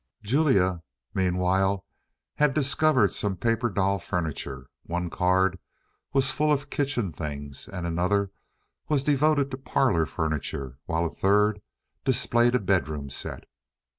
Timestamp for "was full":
6.11-6.51